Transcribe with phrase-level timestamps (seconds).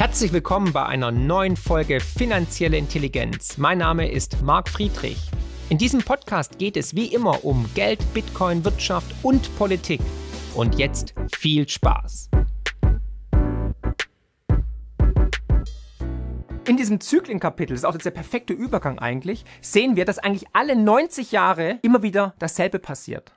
[0.00, 3.58] Herzlich willkommen bei einer neuen Folge Finanzielle Intelligenz.
[3.58, 5.18] Mein Name ist Marc Friedrich.
[5.68, 10.00] In diesem Podcast geht es wie immer um Geld, Bitcoin, Wirtschaft und Politik.
[10.54, 12.30] Und jetzt viel Spaß.
[16.66, 20.46] In diesem Zyklenkapitel, das ist auch jetzt der perfekte Übergang eigentlich, sehen wir, dass eigentlich
[20.54, 23.34] alle 90 Jahre immer wieder dasselbe passiert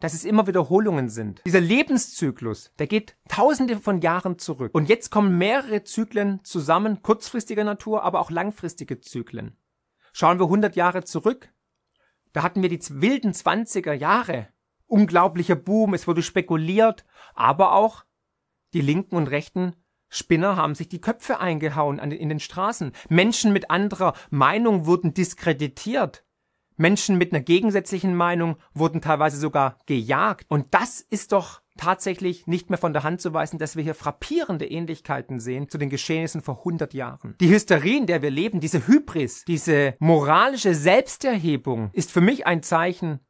[0.00, 1.42] dass es immer Wiederholungen sind.
[1.46, 4.74] Dieser Lebenszyklus, der geht tausende von Jahren zurück.
[4.74, 9.56] Und jetzt kommen mehrere Zyklen zusammen, kurzfristiger Natur, aber auch langfristige Zyklen.
[10.12, 11.52] Schauen wir 100 Jahre zurück.
[12.32, 14.48] Da hatten wir die wilden 20er Jahre.
[14.86, 18.04] Unglaublicher Boom, es wurde spekuliert, aber auch
[18.72, 19.76] die linken und rechten
[20.08, 22.92] Spinner haben sich die Köpfe eingehauen in den Straßen.
[23.08, 26.24] Menschen mit anderer Meinung wurden diskreditiert.
[26.80, 30.46] Menschen mit einer gegensätzlichen Meinung wurden teilweise sogar gejagt.
[30.48, 33.94] Und das ist doch tatsächlich nicht mehr von der Hand zu weisen, dass wir hier
[33.94, 37.36] frappierende Ähnlichkeiten sehen zu den Geschehnissen vor 100 Jahren.
[37.40, 42.62] Die Hysterie, in der wir leben, diese Hybris, diese moralische Selbsterhebung ist für mich ein
[42.62, 43.20] Zeichen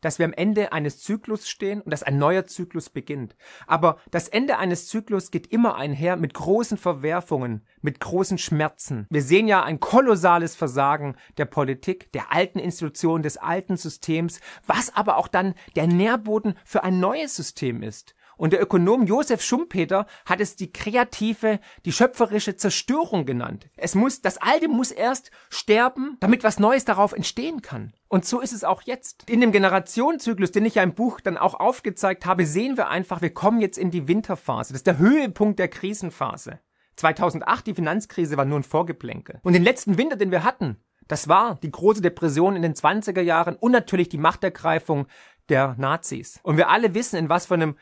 [0.00, 3.36] dass wir am Ende eines Zyklus stehen und dass ein neuer Zyklus beginnt.
[3.66, 9.06] Aber das Ende eines Zyklus geht immer einher mit großen Verwerfungen, mit großen Schmerzen.
[9.10, 14.94] Wir sehen ja ein kolossales Versagen der Politik, der alten Institutionen, des alten Systems, was
[14.94, 18.14] aber auch dann der Nährboden für ein neues System ist.
[18.40, 23.68] Und der Ökonom Josef Schumpeter hat es die kreative, die schöpferische Zerstörung genannt.
[23.76, 27.92] Es muss, das Alte muss erst sterben, damit was Neues darauf entstehen kann.
[28.08, 29.28] Und so ist es auch jetzt.
[29.28, 33.20] In dem Generationenzyklus, den ich ja im Buch dann auch aufgezeigt habe, sehen wir einfach,
[33.20, 34.72] wir kommen jetzt in die Winterphase.
[34.72, 36.60] Das ist der Höhepunkt der Krisenphase.
[36.96, 39.40] 2008, die Finanzkrise, war nur ein Vorgeplänkel.
[39.42, 43.20] Und den letzten Winter, den wir hatten, das war die große Depression in den 20er
[43.20, 45.08] Jahren und natürlich die Machtergreifung
[45.50, 46.40] der Nazis.
[46.42, 47.76] Und wir alle wissen, in was für einem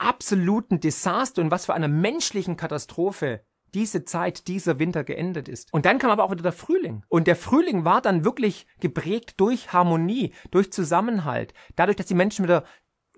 [0.00, 5.72] absoluten Desaster und was für einer menschlichen Katastrophe diese Zeit, dieser Winter geendet ist.
[5.72, 7.04] Und dann kam aber auch wieder der Frühling.
[7.08, 12.44] Und der Frühling war dann wirklich geprägt durch Harmonie, durch Zusammenhalt, dadurch, dass die Menschen
[12.44, 12.64] wieder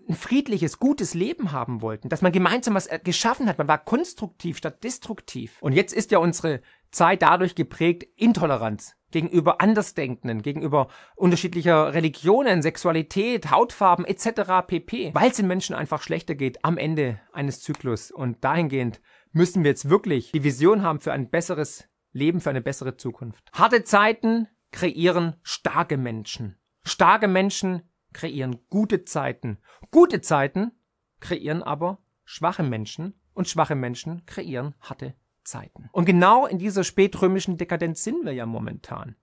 [0.09, 4.59] ein friedliches, gutes Leben haben wollten, dass man gemeinsam was geschaffen hat, man war konstruktiv
[4.59, 5.59] statt destruktiv.
[5.61, 13.50] Und jetzt ist ja unsere Zeit dadurch geprägt Intoleranz gegenüber Andersdenkenden, gegenüber unterschiedlicher Religionen, Sexualität,
[13.50, 14.67] Hautfarben etc.
[14.67, 15.15] pp.
[15.15, 18.11] Weil es den Menschen einfach schlechter geht am Ende eines Zyklus.
[18.11, 19.00] Und dahingehend
[19.33, 23.43] müssen wir jetzt wirklich die Vision haben für ein besseres Leben, für eine bessere Zukunft.
[23.53, 26.56] Harte Zeiten kreieren starke Menschen.
[26.84, 29.59] Starke Menschen kreieren gute Zeiten.
[29.91, 30.73] Gute Zeiten
[31.21, 35.15] kreieren aber schwache Menschen und schwache Menschen kreieren harte
[35.45, 35.89] Zeiten.
[35.93, 39.17] Und genau in dieser spätrömischen Dekadenz sind wir ja momentan,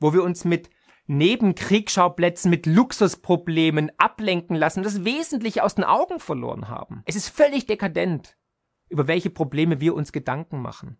[0.00, 0.70] wo wir uns mit
[1.06, 7.02] Nebenkriegsschauplätzen, mit Luxusproblemen ablenken lassen, das Wesentliche aus den Augen verloren haben.
[7.04, 8.36] Es ist völlig dekadent,
[8.88, 10.96] über welche Probleme wir uns Gedanken machen.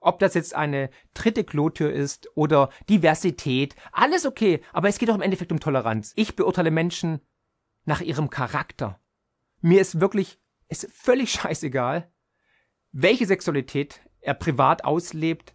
[0.00, 5.14] Ob das jetzt eine dritte Klotür ist oder Diversität, alles okay, aber es geht doch
[5.14, 6.12] im Endeffekt um Toleranz.
[6.16, 7.20] Ich beurteile Menschen
[7.84, 8.98] nach ihrem Charakter.
[9.60, 12.09] Mir ist wirklich, ist völlig scheißegal,
[12.92, 15.54] welche Sexualität er privat auslebt,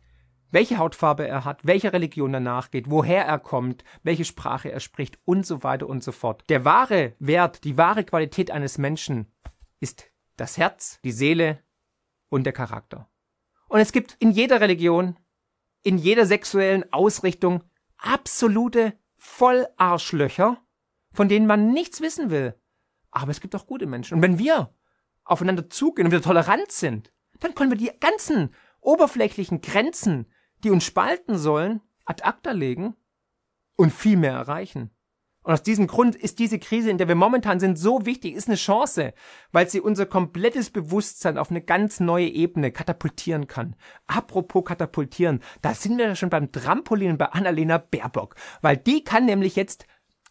[0.51, 5.19] welche Hautfarbe er hat, welcher Religion er nachgeht, woher er kommt, welche Sprache er spricht
[5.25, 6.43] und so weiter und so fort.
[6.49, 9.31] Der wahre Wert, die wahre Qualität eines Menschen
[9.79, 10.05] ist
[10.37, 11.59] das Herz, die Seele
[12.29, 13.09] und der Charakter.
[13.67, 15.17] Und es gibt in jeder Religion,
[15.83, 17.63] in jeder sexuellen Ausrichtung
[17.97, 20.61] absolute Vollarschlöcher,
[21.11, 22.55] von denen man nichts wissen will.
[23.11, 24.15] Aber es gibt auch gute Menschen.
[24.15, 24.73] Und wenn wir
[25.23, 30.27] aufeinander zugehen und wir tolerant sind, dann können wir die ganzen oberflächlichen Grenzen,
[30.63, 32.95] die uns spalten sollen, ad acta legen
[33.75, 34.91] und viel mehr erreichen.
[35.45, 38.47] Und aus diesem Grund ist diese Krise, in der wir momentan sind, so wichtig, ist
[38.47, 39.13] eine Chance,
[39.51, 43.75] weil sie unser komplettes Bewusstsein auf eine ganz neue Ebene katapultieren kann.
[44.07, 49.25] Apropos katapultieren, da sind wir ja schon beim Trampolin bei Annalena Baerbock, weil die kann
[49.25, 49.85] nämlich jetzt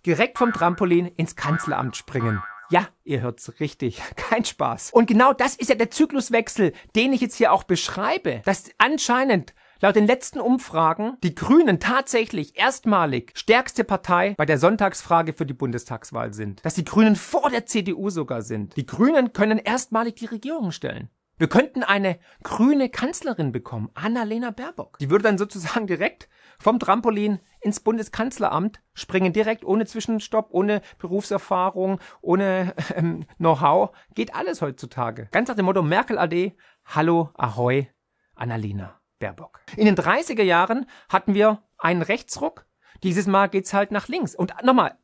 [0.05, 2.43] direkt vom Trampolin ins Kanzleramt springen.
[2.71, 4.01] Ja, ihr hört's richtig.
[4.17, 4.91] Kein Spaß.
[4.93, 8.43] Und genau das ist ja der Zykluswechsel, den ich jetzt hier auch beschreibe.
[8.45, 15.33] Dass anscheinend laut den letzten Umfragen die Grünen tatsächlich erstmalig stärkste Partei bei der Sonntagsfrage
[15.33, 16.65] für die Bundestagswahl sind.
[16.65, 18.77] Dass die Grünen vor der CDU sogar sind.
[18.77, 21.11] Die Grünen können erstmalig die Regierung stellen.
[21.37, 24.99] Wir könnten eine grüne Kanzlerin bekommen, Annalena Baerbock.
[24.99, 26.29] Die würde dann sozusagen direkt
[26.61, 33.91] vom Trampolin ins Bundeskanzleramt springen, direkt ohne Zwischenstopp, ohne Berufserfahrung, ohne ähm, Know-how.
[34.15, 35.29] Geht alles heutzutage.
[35.33, 37.89] Ganz nach dem Motto Merkel AD, Hallo, Ahoi,
[38.37, 39.61] Annalena Baerbock.
[39.77, 42.67] In den 30er Jahren hatten wir einen Rechtsruck.
[43.03, 44.37] Dieses Mal geht's halt nach links.
[44.37, 44.97] Und nochmal,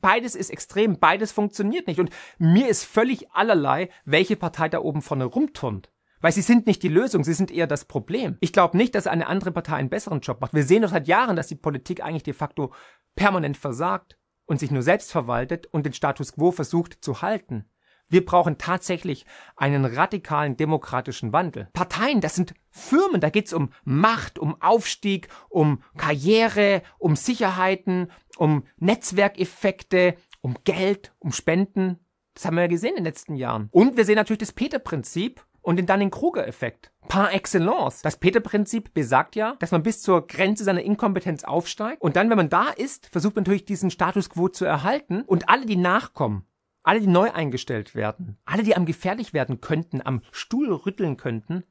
[0.00, 2.00] beides ist extrem, beides funktioniert nicht.
[2.00, 5.90] Und mir ist völlig allerlei, welche Partei da oben vorne rumturnt.
[6.20, 8.36] Weil sie sind nicht die Lösung, sie sind eher das Problem.
[8.40, 10.54] Ich glaube nicht, dass eine andere Partei einen besseren Job macht.
[10.54, 12.72] Wir sehen doch seit Jahren, dass die Politik eigentlich de facto
[13.14, 17.66] permanent versagt und sich nur selbst verwaltet und den Status quo versucht zu halten.
[18.08, 19.26] Wir brauchen tatsächlich
[19.56, 21.68] einen radikalen demokratischen Wandel.
[21.74, 28.64] Parteien, das sind Firmen, da geht's um Macht, um Aufstieg, um Karriere, um Sicherheiten, um
[28.78, 31.98] Netzwerkeffekte, um Geld, um Spenden.
[32.32, 33.68] Das haben wir ja gesehen in den letzten Jahren.
[33.72, 36.92] Und wir sehen natürlich das Peter-Prinzip und den Dunning-Kruger-Effekt.
[37.08, 38.00] Par excellence.
[38.00, 42.38] Das Peter-Prinzip besagt ja, dass man bis zur Grenze seiner Inkompetenz aufsteigt und dann, wenn
[42.38, 46.46] man da ist, versucht man natürlich diesen Status quo zu erhalten und alle, die nachkommen,
[46.88, 51.64] alle, die neu eingestellt werden, alle, die am gefährlich werden könnten, am Stuhl rütteln könnten,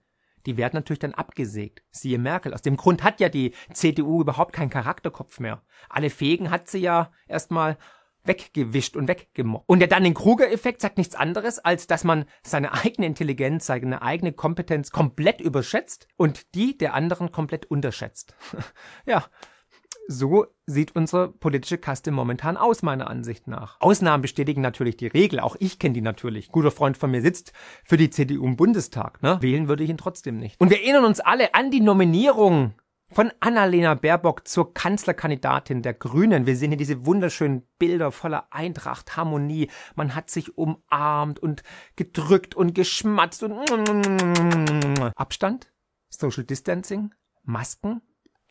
[0.46, 1.81] die werden natürlich dann abgesägt.
[1.90, 2.54] Siehe Merkel.
[2.54, 5.64] Aus dem Grund hat ja die CDU überhaupt keinen Charakterkopf mehr.
[5.90, 7.80] Alle Fähigen hat sie ja erstmal
[8.25, 9.68] weggewischt und weggemobbt.
[9.68, 14.92] Und der Dunning-Kruger-Effekt sagt nichts anderes, als dass man seine eigene Intelligenz, seine eigene Kompetenz
[14.92, 18.36] komplett überschätzt und die der anderen komplett unterschätzt.
[19.08, 19.25] ja,
[20.07, 23.80] so sieht unsere politische Kaste momentan aus, meiner Ansicht nach.
[23.80, 25.39] Ausnahmen bestätigen natürlich die Regel.
[25.39, 26.50] Auch ich kenne die natürlich.
[26.50, 29.21] Guter Freund von mir sitzt für die CDU im Bundestag.
[29.21, 29.38] Ne?
[29.42, 30.59] Wählen würde ich ihn trotzdem nicht.
[30.59, 32.74] Und wir erinnern uns alle an die Nominierung
[33.09, 36.45] von Annalena Baerbock zur Kanzlerkandidatin der Grünen.
[36.45, 39.69] Wir sehen hier diese wunderschönen Bilder voller Eintracht, Harmonie.
[39.95, 41.63] Man hat sich umarmt und
[41.95, 43.54] gedrückt und geschmatzt und
[45.15, 45.71] Abstand,
[46.09, 47.13] Social Distancing,
[47.44, 48.01] Masken,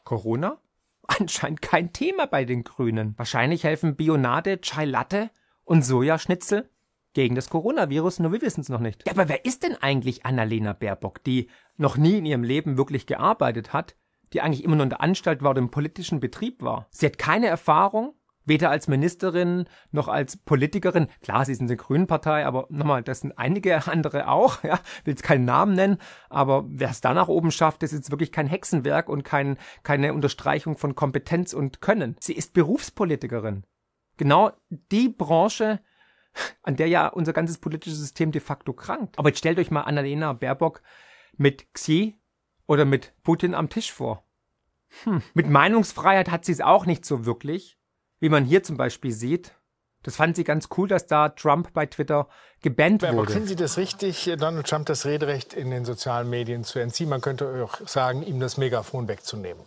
[0.05, 0.59] Corona.
[1.21, 3.15] Anscheinend kein Thema bei den Grünen.
[3.17, 5.31] Wahrscheinlich helfen Bionade, Chai Latte
[5.65, 6.71] und Sojaschnitzel
[7.13, 9.07] gegen das Coronavirus, nur wir wissen es noch nicht.
[9.07, 11.49] Ja, aber wer ist denn eigentlich Annalena Baerbock, die
[11.79, 13.97] noch nie in ihrem Leben wirklich gearbeitet hat,
[14.33, 16.87] die eigentlich immer nur in der Anstalt war oder im politischen Betrieb war.
[16.91, 18.15] Sie hat keine Erfahrung,
[18.47, 21.09] weder als Ministerin noch als Politikerin.
[21.21, 24.63] Klar, sie sind eine Grünen-Partei, aber nochmal, das sind einige andere auch.
[24.63, 25.99] Ja, will jetzt keinen Namen nennen,
[26.31, 30.15] aber wer es da nach oben schafft, ist jetzt wirklich kein Hexenwerk und kein, keine
[30.15, 32.17] Unterstreichung von Kompetenz und Können.
[32.21, 33.65] Sie ist Berufspolitikerin.
[34.17, 34.53] Genau
[34.91, 35.81] die Branche,
[36.63, 39.19] an der ja unser ganzes politisches System de facto krankt.
[39.19, 40.83] Aber jetzt stellt euch mal Annalena Baerbock
[41.37, 42.19] mit Xi
[42.67, 44.25] oder mit Putin am Tisch vor.
[45.05, 45.23] Hm.
[45.35, 47.76] Mit Meinungsfreiheit hat sie es auch nicht so wirklich,
[48.21, 49.53] wie man hier zum Beispiel sieht.
[50.03, 52.29] Das fand sie ganz cool, dass da Trump bei Twitter
[52.63, 53.13] gebannt wurde.
[53.13, 57.09] Aber finden Sie das richtig, Donald Trump das Rederecht in den sozialen Medien zu entziehen?
[57.09, 59.63] Man könnte auch sagen, ihm das Megafon wegzunehmen.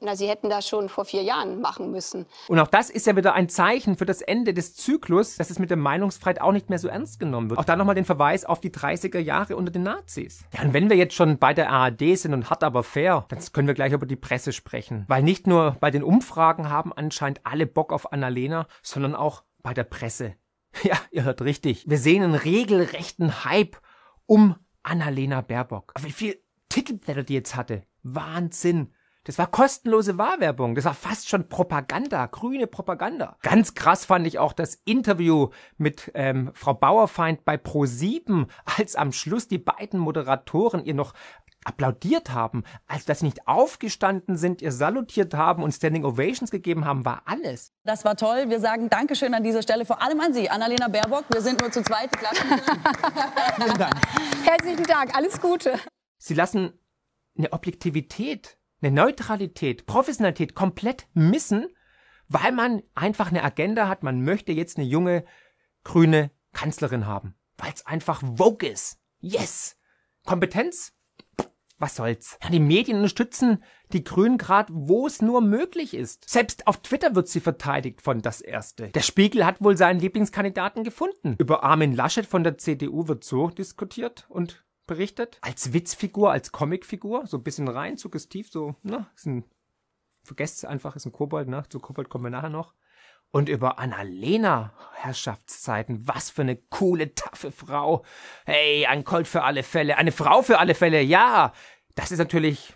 [0.00, 2.26] Na, Sie hätten das schon vor vier Jahren machen müssen.
[2.48, 5.58] Und auch das ist ja wieder ein Zeichen für das Ende des Zyklus, dass es
[5.58, 7.60] mit der Meinungsfreiheit auch nicht mehr so ernst genommen wird.
[7.60, 10.44] Auch da nochmal den Verweis auf die 30er Jahre unter den Nazis.
[10.54, 13.38] Ja, und wenn wir jetzt schon bei der ARD sind und hart aber fair, dann
[13.52, 15.04] können wir gleich über die Presse sprechen.
[15.08, 19.74] Weil nicht nur bei den Umfragen haben anscheinend alle Bock auf Annalena, sondern auch bei
[19.74, 20.34] der Presse.
[20.82, 21.88] Ja, ihr hört richtig.
[21.88, 23.78] Wir sehen einen regelrechten Hype
[24.26, 25.94] um Annalena Baerbock.
[26.00, 27.82] Wie viel Titelblätter die jetzt hatte.
[28.02, 28.92] Wahnsinn.
[29.28, 30.74] Das war kostenlose Wahlwerbung.
[30.74, 33.36] Das war fast schon Propaganda, grüne Propaganda.
[33.42, 39.12] Ganz krass fand ich auch das Interview mit ähm, Frau Bauerfeind bei Pro7, als am
[39.12, 41.12] Schluss die beiden Moderatoren ihr noch
[41.62, 46.86] applaudiert haben, als dass sie nicht aufgestanden sind, ihr salutiert haben und Standing Ovations gegeben
[46.86, 47.74] haben, war alles.
[47.84, 48.48] Das war toll.
[48.48, 51.26] Wir sagen Dankeschön an dieser Stelle, vor allem an Sie, Annalena Baerbock.
[51.28, 52.08] Wir sind nur zu zweit.
[53.56, 53.94] Vielen Dank.
[54.44, 55.14] Herzlichen Dank.
[55.14, 55.78] Alles Gute.
[56.16, 56.72] Sie lassen
[57.36, 61.68] eine Objektivität eine Neutralität, Professionalität komplett missen,
[62.28, 65.24] weil man einfach eine Agenda hat, man möchte jetzt eine junge
[65.84, 68.98] grüne Kanzlerin haben, weil es einfach Vogue ist.
[69.20, 69.76] Yes!
[70.24, 70.92] Kompetenz?
[71.78, 72.36] Was soll's?
[72.42, 76.28] Ja, die Medien unterstützen die Grünen gerade, wo es nur möglich ist.
[76.28, 78.88] Selbst auf Twitter wird sie verteidigt von das Erste.
[78.88, 81.36] Der Spiegel hat wohl seinen Lieblingskandidaten gefunden.
[81.38, 85.38] Über Armin Laschet von der CDU wird so diskutiert und berichtet.
[85.42, 89.44] Als Witzfigur, als Comicfigur, so ein bisschen rein, suggestiv, so, ne, ist ein,
[90.24, 92.74] vergesst einfach, ist ein Kobold, ne, zu Kobold kommen wir nachher noch.
[93.30, 98.02] Und über Annalena Herrschaftszeiten, was für eine coole, taffe Frau.
[98.46, 101.52] Hey, ein Colt für alle Fälle, eine Frau für alle Fälle, ja.
[101.94, 102.74] Das ist natürlich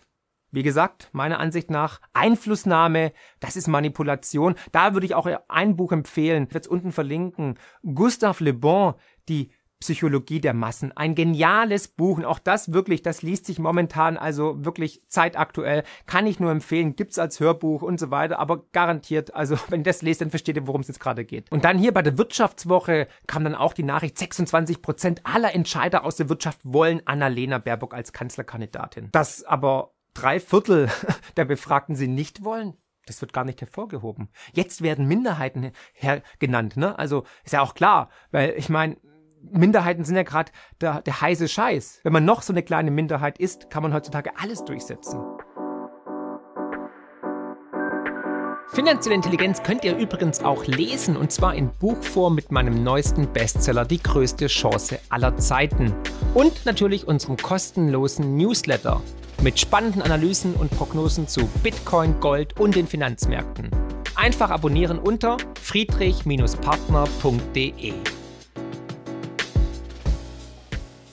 [0.53, 4.55] wie gesagt, meiner Ansicht nach Einflussnahme, das ist Manipulation.
[4.71, 7.59] Da würde ich auch ein Buch empfehlen, ich werde es unten verlinken.
[7.83, 8.95] Gustave Le Bon,
[9.31, 9.51] die
[9.83, 10.97] Psychologie der Massen.
[10.97, 15.83] Ein geniales Buch und auch das wirklich, das liest sich momentan also wirklich zeitaktuell.
[16.07, 19.85] Kann ich nur empfehlen, gibt's als Hörbuch und so weiter, aber garantiert, also wenn ihr
[19.85, 21.51] das lest, dann versteht ihr, worum es jetzt gerade geht.
[21.51, 26.05] Und dann hier bei der Wirtschaftswoche kam dann auch die Nachricht, 26 Prozent aller Entscheider
[26.05, 29.09] aus der Wirtschaft wollen Annalena Baerbock als Kanzlerkandidatin.
[29.11, 30.91] Das aber drei Viertel
[31.37, 32.75] der Befragten sie nicht wollen.
[33.07, 34.29] Das wird gar nicht hervorgehoben.
[34.53, 36.97] Jetzt werden Minderheiten her genannt, ne?
[36.97, 38.97] Also ist ja auch klar, weil ich meine,
[39.51, 42.01] Minderheiten sind ja gerade der, der heiße Scheiß.
[42.03, 45.21] Wenn man noch so eine kleine Minderheit ist, kann man heutzutage alles durchsetzen.
[48.75, 53.85] Finanzielle Intelligenz könnt ihr übrigens auch lesen und zwar in Buchform mit meinem neuesten Bestseller
[53.85, 55.93] Die größte Chance aller Zeiten
[56.33, 59.03] und natürlich unserem kostenlosen Newsletter
[59.43, 63.69] mit spannenden Analysen und Prognosen zu Bitcoin, Gold und den Finanzmärkten.
[64.15, 67.93] Einfach abonnieren unter friedrich-partner.de.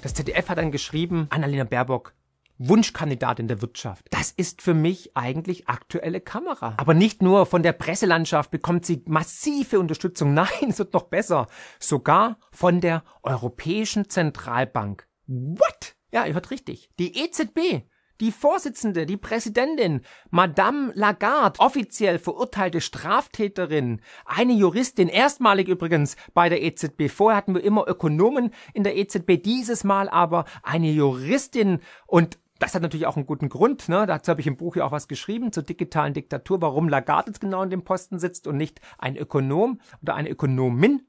[0.01, 2.13] Das ZDF hat dann geschrieben, Annalena Baerbock
[2.57, 4.05] Wunschkandidatin der Wirtschaft.
[4.11, 6.73] Das ist für mich eigentlich aktuelle Kamera.
[6.77, 10.33] Aber nicht nur von der Presselandschaft bekommt sie massive Unterstützung.
[10.35, 11.47] Nein, es wird noch besser.
[11.79, 15.07] Sogar von der Europäischen Zentralbank.
[15.27, 15.95] What?
[16.11, 16.89] Ja, ihr hört richtig.
[16.99, 17.85] Die EZB
[18.19, 26.61] die Vorsitzende, die Präsidentin, Madame Lagarde, offiziell verurteilte Straftäterin, eine Juristin, erstmalig übrigens bei der
[26.61, 27.09] EZB.
[27.09, 32.75] Vorher hatten wir immer Ökonomen in der EZB, dieses Mal aber eine Juristin und das
[32.75, 33.87] hat natürlich auch einen guten Grund.
[33.87, 34.05] Ne?
[34.05, 37.39] Dazu habe ich im Buch ja auch was geschrieben zur digitalen Diktatur, warum Lagarde jetzt
[37.39, 41.01] genau in dem Posten sitzt und nicht ein Ökonom oder eine Ökonomin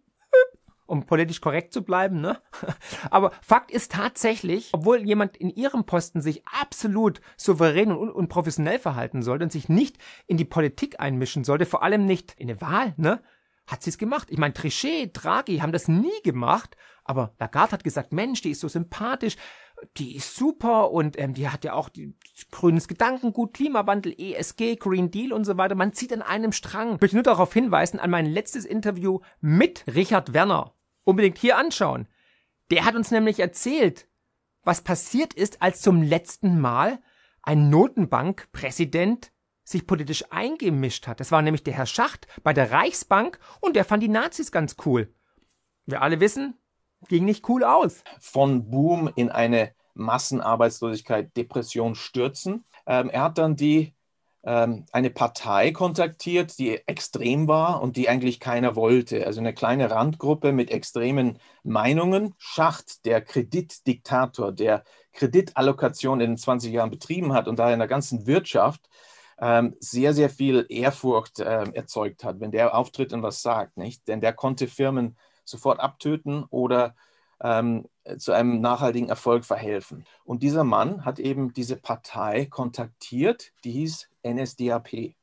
[0.91, 2.39] um politisch korrekt zu bleiben, ne?
[3.11, 8.79] Aber Fakt ist tatsächlich, obwohl jemand in ihrem Posten sich absolut souverän und, und professionell
[8.79, 12.61] verhalten sollte und sich nicht in die Politik einmischen sollte, vor allem nicht in eine
[12.61, 13.23] Wahl, ne?
[13.67, 14.29] Hat sie es gemacht.
[14.31, 18.61] Ich meine, Trichet, Draghi haben das nie gemacht, aber Lagarde hat gesagt, Mensch, die ist
[18.61, 19.37] so sympathisch,
[19.97, 22.15] die ist super und ähm, die hat ja auch die,
[22.51, 25.75] grünes Gedankengut, Klimawandel, ESG, Green Deal und so weiter.
[25.75, 26.97] Man zieht an einem Strang.
[26.97, 32.09] Ich möchte nur darauf hinweisen, an mein letztes Interview mit Richard Werner unbedingt hier anschauen.
[32.71, 34.09] Der hat uns nämlich erzählt,
[34.63, 37.01] was passiert ist, als zum letzten Mal
[37.43, 39.33] ein Notenbankpräsident
[39.65, 41.21] sich politisch eingemischt hat.
[41.21, 44.77] Das war nämlich der Herr Schacht bei der Reichsbank und der fand die Nazis ganz
[44.85, 45.15] cool.
[45.87, 46.59] Wir alle wissen,
[47.09, 48.03] ging nicht cool aus.
[48.19, 52.65] Von Boom in eine Massenarbeitslosigkeit, Depression stürzen.
[52.87, 53.95] Ähm, er hat dann die
[54.43, 59.27] eine Partei kontaktiert, die extrem war und die eigentlich keiner wollte.
[59.27, 62.35] Also eine kleine Randgruppe mit extremen Meinungen.
[62.39, 67.89] Schacht, der Kreditdiktator, der Kreditallokation in den 20 Jahren betrieben hat und da in der
[67.89, 68.89] ganzen Wirtschaft
[69.41, 74.09] ähm, sehr, sehr viel Ehrfurcht äh, erzeugt hat, wenn der auftritt und was sagt, nicht?
[74.09, 76.95] Denn der konnte Firmen sofort abtöten oder
[77.43, 80.05] ähm, zu einem nachhaltigen Erfolg verhelfen.
[80.25, 85.15] Und dieser Mann hat eben diese Partei kontaktiert, die hieß NSDAP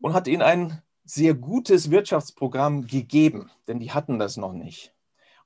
[0.00, 4.94] und hat ihnen ein sehr gutes Wirtschaftsprogramm gegeben, denn die hatten das noch nicht.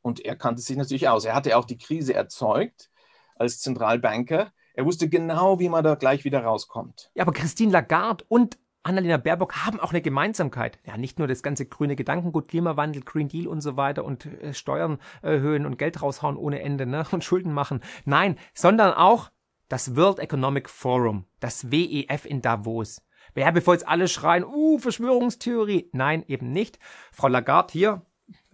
[0.03, 1.25] Und er kannte sich natürlich aus.
[1.25, 2.91] Er hatte auch die Krise erzeugt
[3.35, 4.53] als Zentralbanker.
[4.75, 7.11] Er wusste genau, wie man da gleich wieder rauskommt.
[7.15, 10.79] Ja, aber Christine Lagarde und Annalena Baerbock haben auch eine Gemeinsamkeit.
[10.87, 14.55] Ja, nicht nur das ganze grüne Gedankengut, Klimawandel, Green Deal und so weiter und äh,
[14.55, 17.05] Steuern erhöhen und Geld raushauen ohne Ende ne?
[17.13, 17.81] und Schulden machen.
[18.07, 19.31] Nein, sondern auch
[19.69, 23.03] das World Economic Forum, das WEF in Davos.
[23.35, 25.91] Wer bevor jetzt alle schreien, uh, Verschwörungstheorie.
[25.93, 26.79] Nein, eben nicht.
[27.13, 28.03] Frau Lagarde hier,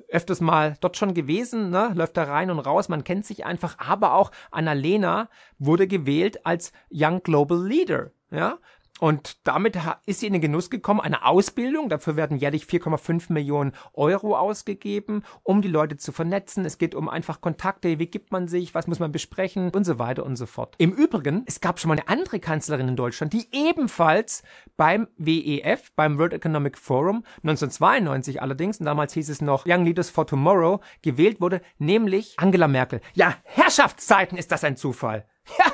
[0.09, 1.93] öfters mal dort schon gewesen, ne?
[1.95, 6.73] läuft da rein und raus, man kennt sich einfach, aber auch Annalena wurde gewählt als
[6.91, 8.11] Young Global Leader.
[8.31, 8.59] Ja,
[9.01, 11.89] und damit ist sie in den Genuss gekommen, eine Ausbildung.
[11.89, 16.65] Dafür werden jährlich 4,5 Millionen Euro ausgegeben, um die Leute zu vernetzen.
[16.65, 17.99] Es geht um einfach Kontakte.
[17.99, 18.75] Wie gibt man sich?
[18.75, 19.71] Was muss man besprechen?
[19.71, 20.77] Und so weiter und so fort.
[20.79, 24.45] Im Übrigen, es gab schon mal eine andere Kanzlerin in Deutschland, die ebenfalls
[24.77, 30.09] beim WEF, beim World Economic Forum, 1992 allerdings, und damals hieß es noch Young Leaders
[30.09, 33.01] for Tomorrow, gewählt wurde, nämlich Angela Merkel.
[33.15, 35.27] Ja, Herrschaftszeiten ist das ein Zufall.
[35.59, 35.67] Ja,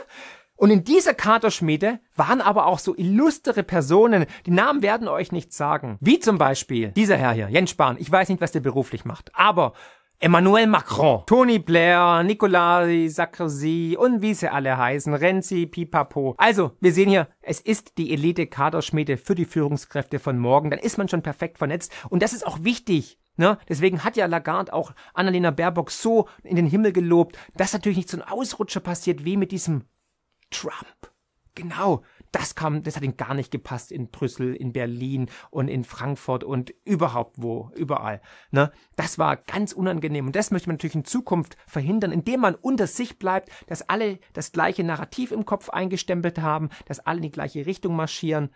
[0.60, 5.54] und in dieser Katerschmiede waren aber auch so illustre Personen, die Namen werden euch nicht
[5.54, 5.96] sagen.
[6.02, 7.96] Wie zum Beispiel dieser Herr hier, Jens Spahn.
[7.98, 9.72] Ich weiß nicht, was der beruflich macht, aber
[10.18, 16.34] Emmanuel Macron, Tony Blair, Nicolas Sarkozy und wie sie alle heißen, Renzi, Pipapo.
[16.36, 20.68] Also, wir sehen hier, es ist die Elite-Kaderschmiede für die Führungskräfte von morgen.
[20.68, 21.90] Dann ist man schon perfekt vernetzt.
[22.10, 23.18] Und das ist auch wichtig.
[23.36, 23.56] Ne?
[23.70, 28.10] Deswegen hat ja Lagarde auch Annalena Baerbock so in den Himmel gelobt, dass natürlich nicht
[28.10, 29.84] so ein Ausrutscher passiert wie mit diesem
[30.50, 31.10] Trump.
[31.54, 32.02] Genau,
[32.32, 36.44] das kam, das hat ihm gar nicht gepasst in Brüssel, in Berlin und in Frankfurt
[36.44, 38.20] und überhaupt wo, überall.
[38.50, 38.70] Ne?
[38.96, 42.86] Das war ganz unangenehm und das möchte man natürlich in Zukunft verhindern, indem man unter
[42.86, 47.32] sich bleibt, dass alle das gleiche Narrativ im Kopf eingestempelt haben, dass alle in die
[47.32, 48.54] gleiche Richtung marschieren.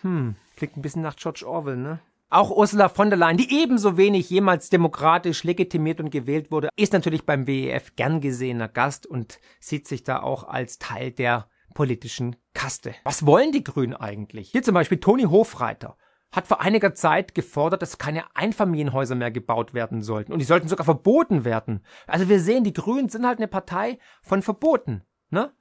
[0.00, 2.00] Hm, klingt ein bisschen nach George Orwell, ne?
[2.32, 6.94] Auch Ursula von der Leyen, die ebenso wenig jemals demokratisch legitimiert und gewählt wurde, ist
[6.94, 12.36] natürlich beim WEF gern gesehener Gast und sieht sich da auch als Teil der politischen
[12.54, 12.94] Kaste.
[13.04, 14.50] Was wollen die Grünen eigentlich?
[14.50, 15.98] Hier zum Beispiel Toni Hofreiter
[16.34, 20.32] hat vor einiger Zeit gefordert, dass keine Einfamilienhäuser mehr gebaut werden sollten.
[20.32, 21.84] Und die sollten sogar verboten werden.
[22.06, 25.02] Also wir sehen, die Grünen sind halt eine Partei von Verboten.
[25.28, 25.52] Ne?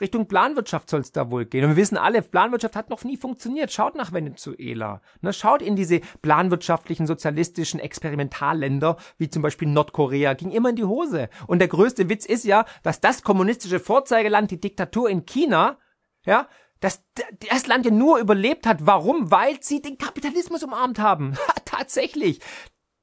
[0.00, 1.64] Richtung Planwirtschaft soll es da wohl gehen.
[1.64, 3.72] Und wir wissen alle, Planwirtschaft hat noch nie funktioniert.
[3.72, 5.00] Schaut nach Venezuela.
[5.20, 10.84] Ne, schaut in diese planwirtschaftlichen, sozialistischen Experimentalländer, wie zum Beispiel Nordkorea, ging immer in die
[10.84, 11.28] Hose.
[11.46, 15.78] Und der größte Witz ist ja, dass das kommunistische Vorzeigeland, die Diktatur in China,
[16.24, 16.48] ja,
[16.80, 17.04] dass
[17.48, 18.84] das Land ja nur überlebt hat.
[18.84, 19.30] Warum?
[19.30, 21.38] Weil sie den Kapitalismus umarmt haben.
[21.64, 22.40] Tatsächlich.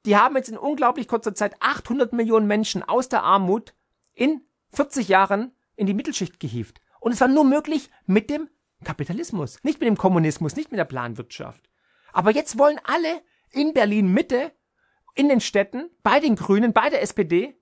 [0.04, 3.74] Die haben jetzt in unglaublich kurzer Zeit 800 Millionen Menschen aus der Armut
[4.12, 6.82] in 40 Jahren in die Mittelschicht gehievt.
[7.00, 8.48] Und es war nur möglich mit dem
[8.84, 11.70] Kapitalismus, nicht mit dem Kommunismus, nicht mit der Planwirtschaft.
[12.12, 14.52] Aber jetzt wollen alle in Berlin Mitte,
[15.14, 17.58] in den Städten, bei den Grünen, bei der SPD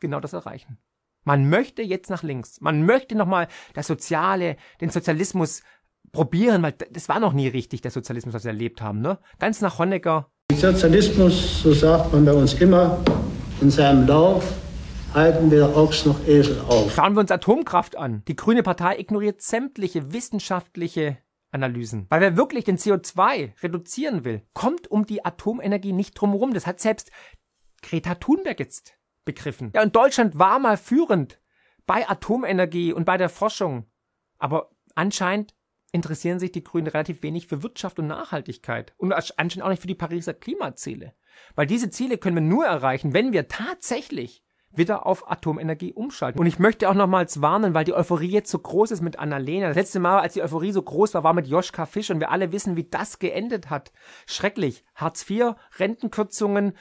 [0.00, 0.78] genau das erreichen.
[1.22, 2.60] Man möchte jetzt nach links.
[2.60, 5.62] Man möchte nochmal das Soziale, den Sozialismus
[6.10, 9.18] probieren, weil das war noch nie richtig, der Sozialismus, was wir erlebt haben, ne?
[9.38, 10.30] Ganz nach Honecker.
[10.52, 13.02] Sozialismus, so sagt man bei uns immer,
[13.60, 14.44] in seinem Lauf
[15.16, 16.94] halten weder Ochs noch Esel auf.
[16.94, 18.22] Schauen wir uns Atomkraft an.
[18.28, 21.16] Die Grüne Partei ignoriert sämtliche wissenschaftliche
[21.50, 22.06] Analysen.
[22.10, 26.52] Weil wer wirklich den CO2 reduzieren will, kommt um die Atomenergie nicht drumherum.
[26.52, 27.10] Das hat selbst
[27.82, 29.72] Greta Thunberg jetzt begriffen.
[29.74, 31.40] Ja, und Deutschland war mal führend
[31.86, 33.86] bei Atomenergie und bei der Forschung.
[34.38, 35.54] Aber anscheinend
[35.92, 39.88] interessieren sich die Grünen relativ wenig für Wirtschaft und Nachhaltigkeit und anscheinend auch nicht für
[39.88, 41.14] die Pariser Klimaziele.
[41.54, 44.42] Weil diese Ziele können wir nur erreichen, wenn wir tatsächlich
[44.76, 46.40] wieder auf Atomenergie umschalten.
[46.40, 49.68] Und ich möchte auch nochmals warnen, weil die Euphorie jetzt so groß ist mit Annalena.
[49.68, 52.30] Das letzte Mal, als die Euphorie so groß war, war mit Joschka Fisch und wir
[52.30, 53.92] alle wissen, wie das geendet hat.
[54.26, 54.84] Schrecklich.
[54.94, 56.72] Hartz IV, Rentenkürzungen,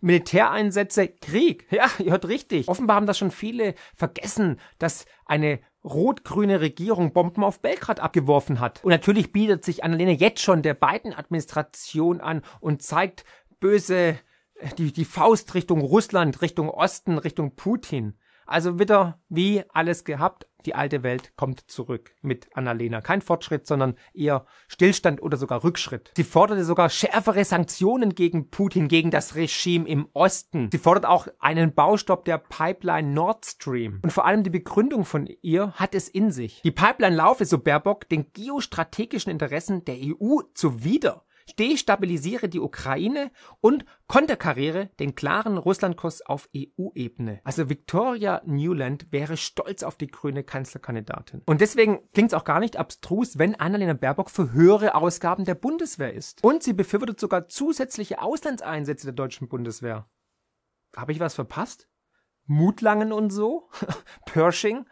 [0.00, 1.66] Militäreinsätze, Krieg.
[1.70, 2.68] Ja, ihr hört richtig.
[2.68, 8.84] Offenbar haben das schon viele vergessen, dass eine rot-grüne Regierung Bomben auf Belgrad abgeworfen hat.
[8.84, 13.24] Und natürlich bietet sich Annalena jetzt schon der beiden Administration an und zeigt
[13.60, 14.18] böse
[14.78, 18.18] die, die Faust Richtung Russland, Richtung Osten, Richtung Putin.
[18.46, 23.00] Also wieder wie alles gehabt, die alte Welt kommt zurück mit Annalena.
[23.00, 26.12] Kein Fortschritt, sondern eher Stillstand oder sogar Rückschritt.
[26.16, 30.68] Sie forderte sogar schärfere Sanktionen gegen Putin, gegen das Regime im Osten.
[30.70, 34.00] Sie fordert auch einen Baustopp der Pipeline Nord Stream.
[34.02, 36.60] Und vor allem die Begründung von ihr hat es in sich.
[36.62, 41.24] Die Pipeline laufe, so Baerbock, den geostrategischen Interessen der EU zuwider
[41.58, 47.40] destabilisiere die Ukraine und konterkariere den klaren Russlandkurs auf EU-Ebene.
[47.44, 51.42] Also Victoria Newland wäre stolz auf die grüne Kanzlerkandidatin.
[51.46, 55.54] Und deswegen klingt es auch gar nicht abstrus, wenn Annalena Baerbock für höhere Ausgaben der
[55.54, 56.42] Bundeswehr ist.
[56.44, 60.08] Und sie befürwortet sogar zusätzliche Auslandseinsätze der deutschen Bundeswehr.
[60.96, 61.88] Habe ich was verpasst?
[62.44, 63.70] Mutlangen und so?
[64.26, 64.86] Pershing?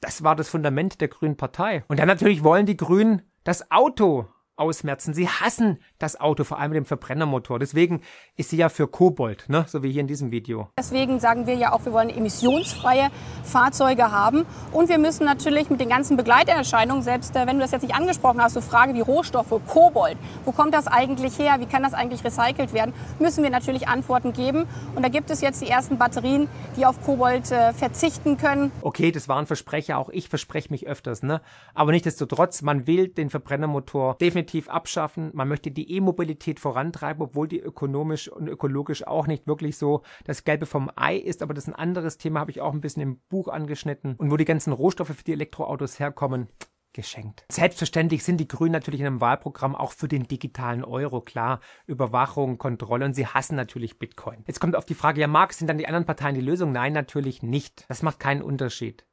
[0.00, 1.84] Das war das Fundament der Grünen Partei.
[1.88, 4.28] Und dann natürlich wollen die Grünen das Auto
[4.58, 5.14] ausmerzen.
[5.14, 7.58] Sie hassen das Auto, vor allem mit dem Verbrennermotor.
[7.58, 8.02] Deswegen
[8.36, 9.64] ist sie ja für Kobold, ne?
[9.68, 10.68] so wie hier in diesem Video.
[10.78, 13.10] Deswegen sagen wir ja auch, wir wollen emissionsfreie
[13.44, 14.44] Fahrzeuge haben.
[14.72, 17.94] Und wir müssen natürlich mit den ganzen Begleiterscheinungen, selbst äh, wenn du das jetzt nicht
[17.94, 21.94] angesprochen hast, so Frage wie Rohstoffe, Kobold, wo kommt das eigentlich her, wie kann das
[21.94, 24.66] eigentlich recycelt werden, müssen wir natürlich Antworten geben.
[24.94, 28.72] Und da gibt es jetzt die ersten Batterien, die auf Kobold äh, verzichten können.
[28.82, 31.40] Okay, das waren Versprecher, auch ich verspreche mich öfters, ne?
[31.74, 35.30] Aber nichtsdestotrotz, man will den Verbrennermotor definitiv definitiv abschaffen.
[35.34, 40.44] Man möchte die E-Mobilität vorantreiben, obwohl die ökonomisch und ökologisch auch nicht wirklich so das
[40.44, 41.42] Gelbe vom Ei ist.
[41.42, 44.14] Aber das ist ein anderes Thema, habe ich auch ein bisschen im Buch angeschnitten.
[44.16, 46.48] Und wo die ganzen Rohstoffe für die Elektroautos herkommen,
[46.94, 47.44] geschenkt.
[47.52, 52.56] Selbstverständlich sind die Grünen natürlich in einem Wahlprogramm auch für den digitalen Euro, klar, Überwachung,
[52.56, 54.42] Kontrolle und sie hassen natürlich Bitcoin.
[54.46, 56.72] Jetzt kommt auf die Frage, ja, Marx, sind dann die anderen Parteien die Lösung?
[56.72, 57.84] Nein, natürlich nicht.
[57.88, 59.04] Das macht keinen Unterschied.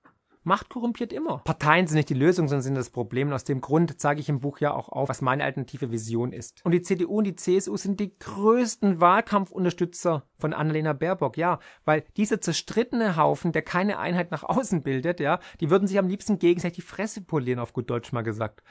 [0.45, 1.39] Macht korrumpiert immer.
[1.39, 3.29] Parteien sind nicht die Lösung, sondern sind das Problem.
[3.29, 6.31] Und aus dem Grund zeige ich im Buch ja auch auf, was meine alternative Vision
[6.31, 6.63] ist.
[6.63, 11.35] Und die CDU und die CSU sind die größten Wahlkampfunterstützer von Annalena Baerbock.
[11.35, 15.97] Ja, weil dieser zerstrittene Haufen, der keine Einheit nach außen bildet, ja, die würden sich
[15.97, 18.61] am liebsten gegenseitig die Fresse polieren, auf gut Deutsch mal gesagt.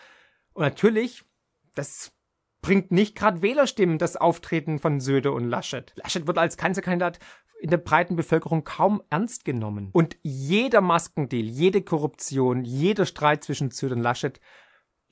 [0.52, 1.24] Und natürlich,
[1.74, 2.12] das
[2.64, 5.92] bringt nicht gerade Wählerstimmen das Auftreten von Söder und Laschet.
[5.96, 7.18] Laschet wird als Kanzlerkandidat
[7.60, 9.90] in der breiten Bevölkerung kaum ernst genommen.
[9.92, 14.40] Und jeder Maskendeal, jede Korruption, jeder Streit zwischen Söder und Laschet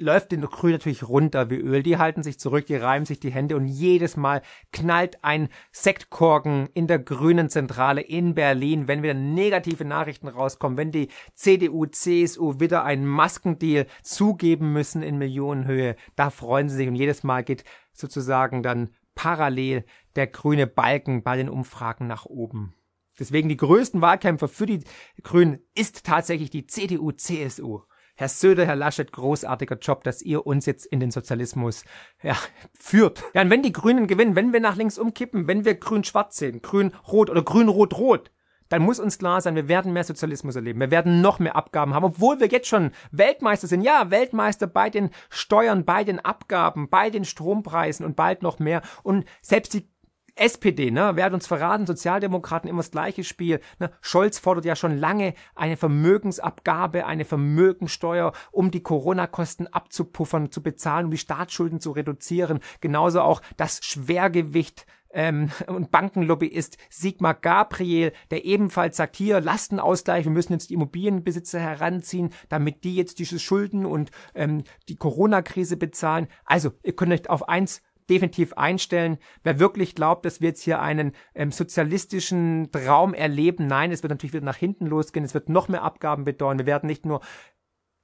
[0.03, 1.83] läuft den Grünen natürlich runter wie Öl.
[1.83, 6.69] Die halten sich zurück, die reiben sich die Hände und jedes Mal knallt ein Sektkorken
[6.75, 12.61] in der grünen Zentrale in Berlin, wenn wieder negative Nachrichten rauskommen, wenn die CDU, CSU
[12.61, 15.97] wieder einen Maskendeal zugeben müssen in Millionenhöhe.
[16.17, 19.85] Da freuen sie sich und jedes Mal geht sozusagen dann parallel
[20.17, 22.75] der grüne Balken bei den Umfragen nach oben.
[23.19, 24.81] Deswegen die größten Wahlkämpfer für die
[25.23, 27.83] Grünen ist tatsächlich die CDU, CSU.
[28.15, 31.85] Herr Söder, Herr Laschet, großartiger Job, dass ihr uns jetzt in den Sozialismus
[32.23, 32.37] ja,
[32.73, 33.23] führt.
[33.35, 36.61] Ja, und wenn die Grünen gewinnen, wenn wir nach links umkippen, wenn wir grün-schwarz sehen,
[36.61, 38.31] grün-rot oder grün-rot-rot,
[38.73, 40.81] dann muss uns klar sein, wir werden mehr Sozialismus erleben.
[40.81, 43.83] Wir werden noch mehr Abgaben haben, obwohl wir jetzt schon Weltmeister sind.
[43.83, 48.81] Ja, Weltmeister bei den Steuern, bei den Abgaben, bei den Strompreisen und bald noch mehr.
[49.03, 49.92] Und selbst die
[50.35, 53.61] SPD, ne, wer hat uns verraten, Sozialdemokraten immer das gleiche Spiel.
[53.79, 53.91] Ne?
[54.01, 61.07] Scholz fordert ja schon lange eine Vermögensabgabe, eine Vermögensteuer, um die Corona-Kosten abzupuffern, zu bezahlen,
[61.07, 62.61] um die Staatsschulden zu reduzieren.
[62.81, 70.33] Genauso auch das Schwergewicht ähm, und Bankenlobbyist Sigmar Gabriel, der ebenfalls sagt, hier Lastenausgleich, wir
[70.33, 76.29] müssen jetzt die Immobilienbesitzer heranziehen, damit die jetzt diese Schulden und ähm, die Corona-Krise bezahlen.
[76.45, 79.19] Also, ihr könnt euch auf eins definitiv einstellen.
[79.43, 84.11] Wer wirklich glaubt, dass wir jetzt hier einen ähm, sozialistischen Traum erleben, nein, es wird
[84.11, 86.59] natürlich wieder nach hinten losgehen, es wird noch mehr Abgaben bedeuten.
[86.59, 87.21] Wir werden nicht nur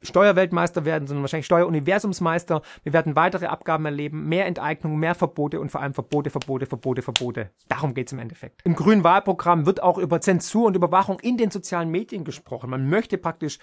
[0.01, 2.63] Steuerweltmeister werden, sondern wahrscheinlich Steueruniversumsmeister.
[2.85, 7.03] Wir werden weitere Abgaben erleben, mehr Enteignung, mehr Verbote und vor allem Verbote, Verbote, Verbote,
[7.03, 7.51] Verbote.
[7.69, 8.63] Darum geht's im Endeffekt.
[8.65, 12.71] Im grünen Wahlprogramm wird auch über Zensur und Überwachung in den sozialen Medien gesprochen.
[12.71, 13.59] Man möchte praktisch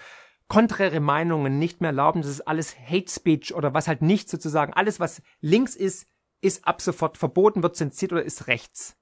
[0.48, 2.20] konträre Meinungen nicht mehr erlauben.
[2.20, 4.74] Das ist alles Hate Speech oder was halt nicht sozusagen.
[4.74, 6.06] Alles, was links ist,
[6.46, 8.96] ist ab sofort verboten, wird zensiert oder ist rechts.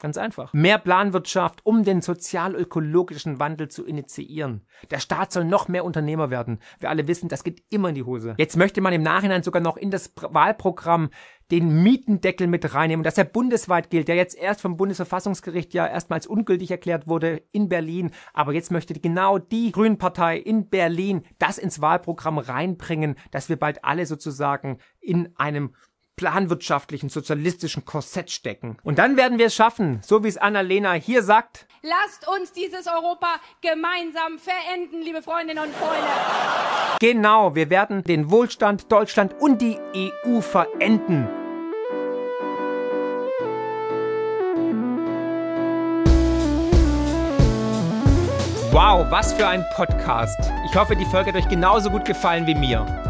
[0.00, 0.54] Ganz einfach.
[0.54, 4.66] Mehr Planwirtschaft, um den sozial-ökologischen Wandel zu initiieren.
[4.90, 6.58] Der Staat soll noch mehr Unternehmer werden.
[6.78, 8.34] Wir alle wissen, das geht immer in die Hose.
[8.38, 11.10] Jetzt möchte man im Nachhinein sogar noch in das Wahlprogramm
[11.50, 16.26] den Mietendeckel mit reinnehmen, dass er bundesweit gilt, der jetzt erst vom Bundesverfassungsgericht ja erstmals
[16.26, 18.12] ungültig erklärt wurde in Berlin.
[18.32, 23.56] Aber jetzt möchte genau die Grünen Partei in Berlin das ins Wahlprogramm reinbringen, dass wir
[23.56, 25.74] bald alle sozusagen in einem
[26.20, 28.76] planwirtschaftlichen, sozialistischen Korsett stecken.
[28.82, 31.66] Und dann werden wir es schaffen, so wie es Annalena hier sagt.
[31.80, 36.06] Lasst uns dieses Europa gemeinsam verenden, liebe Freundinnen und Freunde.
[37.00, 41.26] Genau, wir werden den Wohlstand Deutschland und die EU verenden.
[48.72, 50.38] Wow, was für ein Podcast.
[50.66, 53.09] Ich hoffe, die Folge hat euch genauso gut gefallen wie mir.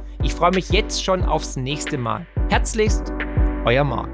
[0.23, 2.27] Ich freue mich jetzt schon aufs nächste Mal.
[2.49, 3.11] Herzlichst,
[3.65, 4.09] euer Marc.